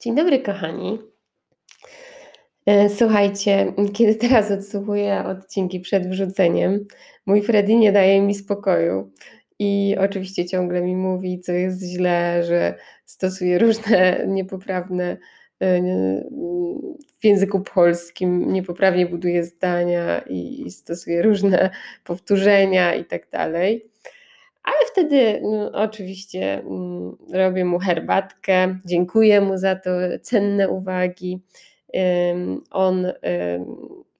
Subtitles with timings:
[0.00, 0.98] Dzień dobry, kochani.
[2.66, 6.86] E, słuchajcie, kiedy teraz odsłuchuję odcinki przed wrzuceniem,
[7.26, 9.12] mój Freddy nie daje mi spokoju
[9.58, 12.74] i oczywiście ciągle mi mówi, co jest źle, że
[13.04, 15.16] stosuje różne niepoprawne
[15.62, 15.80] e,
[17.20, 21.70] w języku polskim, niepoprawnie buduje zdania i stosuje różne
[22.04, 23.90] powtórzenia i tak dalej.
[24.66, 29.90] Ale wtedy no, oczywiście mm, robię mu herbatkę, dziękuję mu za to,
[30.22, 31.40] cenne uwagi.
[32.70, 33.06] On,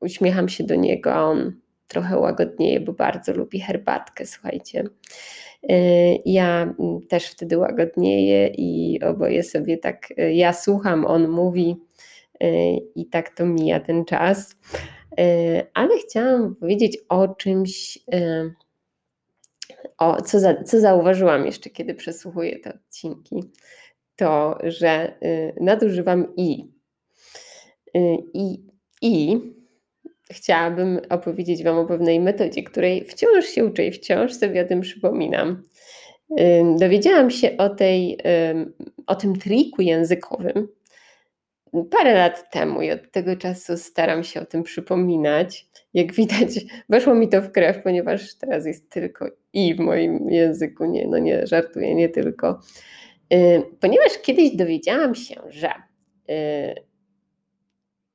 [0.00, 1.52] uśmiecham się do niego, a on
[1.88, 4.84] trochę łagodnieje, bo bardzo lubi herbatkę, słuchajcie.
[5.68, 5.76] E,
[6.16, 11.76] ja mm, też wtedy łagodnieję i oboje sobie tak, e, ja słucham, on mówi
[12.40, 14.58] e, i tak to mija ten czas.
[15.74, 17.98] Ale chciałam powiedzieć o czymś,
[20.02, 23.42] o, co, za, co zauważyłam jeszcze, kiedy przesłuchuję te odcinki,
[24.16, 26.64] to, że y, nadużywam i.
[27.96, 28.66] Y, I,
[29.02, 29.40] I
[30.30, 34.80] chciałabym opowiedzieć Wam o pewnej metodzie, której wciąż się uczę i wciąż sobie o tym
[34.80, 35.62] przypominam.
[36.40, 38.18] Y, dowiedziałam się o, tej,
[39.06, 40.68] o tym triku językowym
[41.90, 45.66] parę lat temu i od tego czasu staram się o tym przypominać.
[45.94, 46.48] Jak widać,
[46.88, 51.18] weszło mi to w krew, ponieważ teraz jest tylko i w moim języku, nie, no
[51.18, 52.60] nie żartuję, nie tylko.
[53.34, 55.70] Y, ponieważ kiedyś dowiedziałam się, że
[56.30, 56.74] y,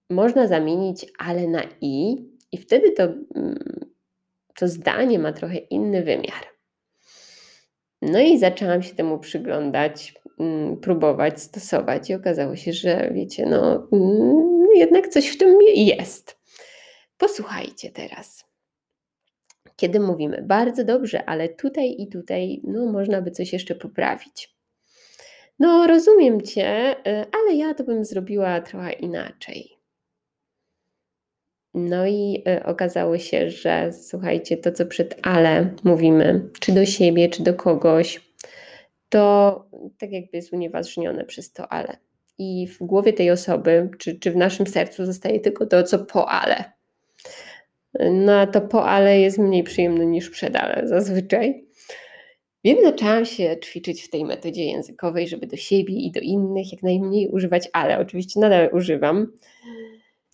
[0.09, 2.15] można zamienić ale na i
[2.51, 3.89] i wtedy to, mm,
[4.55, 6.45] to zdanie ma trochę inny wymiar.
[8.01, 10.13] No i zaczęłam się temu przyglądać,
[10.81, 16.37] próbować, stosować i okazało się, że wiecie, no mm, jednak coś w tym jest.
[17.17, 18.45] Posłuchajcie teraz.
[19.75, 24.57] Kiedy mówimy bardzo dobrze, ale tutaj i tutaj, no można by coś jeszcze poprawić.
[25.59, 29.77] No rozumiem cię, y, ale ja to bym zrobiła trochę inaczej.
[31.73, 37.29] No i y, okazało się, że słuchajcie, to co przed ale mówimy, czy do siebie,
[37.29, 38.26] czy do kogoś,
[39.09, 39.65] to
[39.99, 41.97] tak jakby jest unieważnione przez to ale.
[42.37, 46.29] I w głowie tej osoby, czy, czy w naszym sercu zostaje tylko to, co po
[46.29, 46.63] ale.
[48.11, 51.67] No a to po ale jest mniej przyjemne niż przed ale zazwyczaj.
[52.63, 56.83] Więc zaczęłam się ćwiczyć w tej metodzie językowej, żeby do siebie i do innych jak
[56.83, 57.99] najmniej używać ale.
[57.99, 59.31] Oczywiście nadal używam.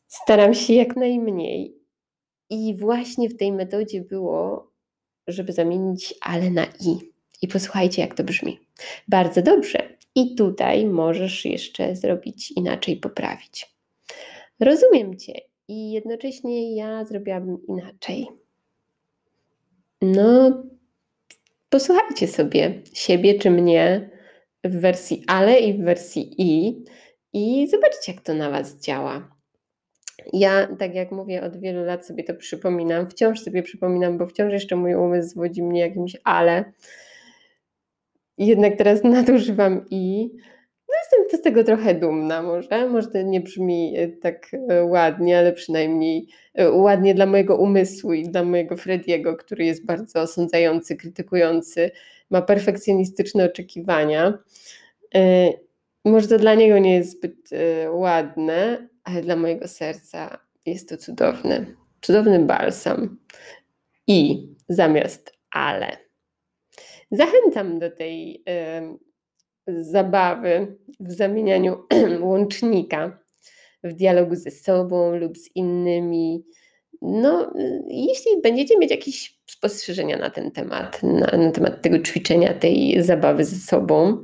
[0.08, 1.76] Staram się jak najmniej.
[2.50, 4.72] I właśnie w tej metodzie było,
[5.28, 7.13] żeby zamienić ale na i.
[7.44, 8.60] I posłuchajcie, jak to brzmi.
[9.08, 9.80] Bardzo dobrze.
[10.16, 13.76] I tutaj możesz jeszcze zrobić inaczej, poprawić.
[14.60, 15.34] Rozumiem Cię
[15.68, 18.28] i jednocześnie ja zrobiłabym inaczej.
[20.02, 20.64] No,
[21.70, 24.10] posłuchajcie sobie siebie czy mnie
[24.64, 26.84] w wersji ale i w wersji i
[27.34, 29.36] i zobaczcie, jak to na Was działa.
[30.34, 34.54] Ja, tak jak mówię, od wielu lat sobie to przypominam, wciąż sobie przypominam, bo wciąż
[34.54, 36.74] jeszcze mój umysł zwodzi mnie jakimś ale.
[38.38, 40.32] Jednak teraz nadużywam i
[40.94, 42.90] no jestem z tego trochę dumna może.
[42.90, 48.14] Może to nie brzmi e, tak e, ładnie, ale przynajmniej e, ładnie dla mojego umysłu
[48.14, 51.92] i dla mojego Frediego, który jest bardzo osądzający, krytykujący,
[52.30, 54.38] ma perfekcjonistyczne oczekiwania.
[56.06, 57.50] Może to dla niego nie jest zbyt
[57.92, 63.18] ładne, ale dla mojego serca jest to cudowny, cudowny balsam.
[64.08, 66.03] I zamiast ale.
[67.14, 68.44] Zachęcam do tej
[69.68, 71.84] zabawy w zamienianiu
[72.30, 73.20] łącznika
[73.84, 76.46] w dialogu ze sobą lub z innymi.
[77.02, 77.54] No,
[77.88, 83.46] jeśli będziecie mieć jakieś spostrzeżenia na ten temat, na, na temat tego ćwiczenia, tej zabawy
[83.46, 84.24] ze sobą,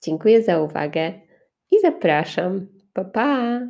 [0.03, 1.13] Dziękuję za uwagę
[1.71, 2.67] i zapraszam.
[2.93, 3.61] Pa, pa!